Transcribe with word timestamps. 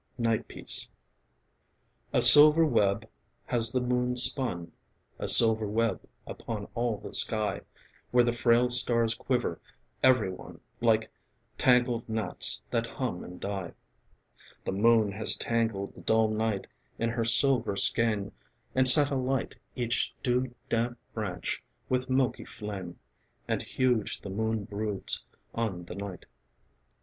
NIGHT 0.17 0.47
PIECE 0.47 0.89
A 2.11 2.23
silver 2.23 2.65
web 2.65 3.07
has 3.45 3.71
the 3.71 3.79
moon 3.81 4.15
spun, 4.15 4.71
A 5.19 5.29
silver 5.29 5.67
web 5.67 6.01
upon 6.25 6.67
all 6.73 6.97
the 6.97 7.13
sky, 7.13 7.61
Where 8.09 8.23
the 8.23 8.33
frail 8.33 8.71
stars 8.71 9.13
quiver, 9.13 9.59
every 10.01 10.31
one 10.31 10.59
Like 10.79 11.11
tangled 11.59 12.09
gnats 12.09 12.63
that 12.71 12.87
hum 12.87 13.23
and 13.23 13.39
die. 13.39 13.73
The 14.65 14.71
moon 14.71 15.11
has 15.11 15.35
tangled 15.35 15.93
the 15.93 16.01
dull 16.01 16.29
night 16.29 16.65
In 16.97 17.09
her 17.09 17.23
silver 17.23 17.75
skein 17.75 18.31
and 18.73 18.89
set 18.89 19.11
alight 19.11 19.53
Each 19.75 20.15
dew 20.23 20.55
damp 20.67 20.97
branch 21.13 21.61
with 21.89 22.09
milky 22.09 22.45
flame. 22.45 22.97
And 23.47 23.61
huge 23.61 24.21
the 24.21 24.31
moon 24.31 24.63
broods 24.63 25.23
on 25.53 25.85
the 25.85 25.93
night. 25.93 26.25